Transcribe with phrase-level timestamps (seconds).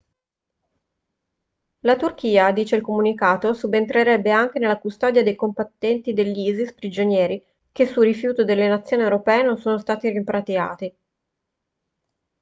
[1.81, 8.01] la turchia dice il comunicato subentrerebbe anche nella custodia dei combattenti dell'isis prigionieri che su
[8.01, 10.95] rifiuto delle nazioni europee non sono stati rimpatriati